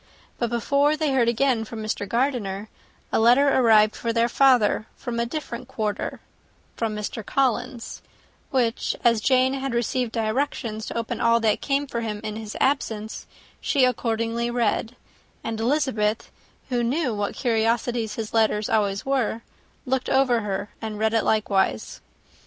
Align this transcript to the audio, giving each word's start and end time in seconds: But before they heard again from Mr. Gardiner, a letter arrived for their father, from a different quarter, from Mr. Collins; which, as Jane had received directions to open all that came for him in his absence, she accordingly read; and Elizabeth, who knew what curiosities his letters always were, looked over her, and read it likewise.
But 0.39 0.49
before 0.49 0.97
they 0.97 1.13
heard 1.13 1.27
again 1.29 1.63
from 1.63 1.83
Mr. 1.83 2.07
Gardiner, 2.09 2.69
a 3.11 3.19
letter 3.19 3.49
arrived 3.49 3.95
for 3.95 4.11
their 4.11 4.27
father, 4.27 4.87
from 4.95 5.19
a 5.19 5.27
different 5.27 5.67
quarter, 5.67 6.21
from 6.75 6.95
Mr. 6.95 7.23
Collins; 7.23 8.01
which, 8.49 8.95
as 9.03 9.21
Jane 9.21 9.53
had 9.53 9.75
received 9.75 10.11
directions 10.13 10.87
to 10.87 10.97
open 10.97 11.21
all 11.21 11.39
that 11.41 11.61
came 11.61 11.85
for 11.85 12.01
him 12.01 12.19
in 12.23 12.35
his 12.35 12.57
absence, 12.59 13.27
she 13.59 13.85
accordingly 13.85 14.49
read; 14.49 14.95
and 15.43 15.59
Elizabeth, 15.59 16.31
who 16.69 16.81
knew 16.81 17.13
what 17.13 17.35
curiosities 17.35 18.15
his 18.15 18.33
letters 18.33 18.71
always 18.71 19.05
were, 19.05 19.43
looked 19.85 20.09
over 20.09 20.39
her, 20.39 20.69
and 20.81 20.97
read 20.97 21.13
it 21.13 21.23
likewise. 21.23 22.01